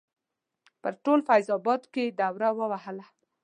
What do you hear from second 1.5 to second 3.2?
اباد یې دوره ووهله.